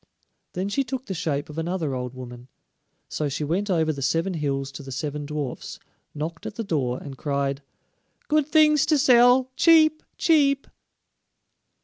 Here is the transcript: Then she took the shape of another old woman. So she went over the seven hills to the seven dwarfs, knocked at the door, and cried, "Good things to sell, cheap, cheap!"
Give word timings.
Then 0.53 0.67
she 0.67 0.83
took 0.83 1.05
the 1.05 1.13
shape 1.13 1.47
of 1.47 1.59
another 1.59 1.93
old 1.93 2.15
woman. 2.15 2.47
So 3.07 3.29
she 3.29 3.43
went 3.43 3.69
over 3.69 3.93
the 3.93 4.01
seven 4.01 4.33
hills 4.33 4.71
to 4.71 4.81
the 4.81 4.91
seven 4.91 5.27
dwarfs, 5.27 5.77
knocked 6.15 6.47
at 6.47 6.55
the 6.55 6.63
door, 6.63 6.97
and 6.97 7.15
cried, 7.19 7.61
"Good 8.27 8.47
things 8.47 8.87
to 8.87 8.97
sell, 8.97 9.51
cheap, 9.55 10.01
cheap!" 10.17 10.65